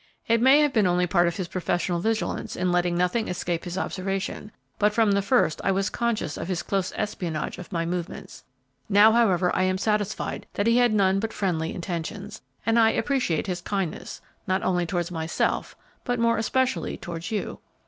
It 0.27 0.41
may 0.41 0.61
have 0.61 0.73
been 0.73 0.87
only 0.87 1.05
part 1.05 1.27
of 1.27 1.35
his 1.35 1.47
professional 1.47 1.99
vigilance 1.99 2.55
in 2.55 2.71
letting 2.71 2.97
nothing 2.97 3.27
escape 3.27 3.65
his 3.65 3.77
observation; 3.77 4.51
but 4.79 4.95
from 4.95 5.11
the 5.11 5.21
first 5.21 5.61
I 5.63 5.71
was 5.71 5.91
conscious 5.91 6.37
of 6.37 6.47
his 6.47 6.63
close 6.63 6.91
espionage 6.95 7.59
of 7.59 7.71
my 7.71 7.85
movements. 7.85 8.43
Now, 8.89 9.11
however, 9.11 9.55
I 9.55 9.61
am 9.61 9.77
satisfied 9.77 10.47
that 10.53 10.65
he 10.65 10.77
had 10.77 10.91
none 10.91 11.19
but 11.19 11.33
friendly 11.33 11.71
intentions, 11.71 12.41
and 12.65 12.79
I 12.79 12.89
appreciate 12.89 13.45
his 13.45 13.61
kindness, 13.61 14.21
not 14.47 14.63
only 14.63 14.87
towards 14.87 15.11
myself, 15.11 15.75
but 16.03 16.17
more 16.17 16.39
especially 16.39 16.97
towards 16.97 17.29
you." 17.29 17.59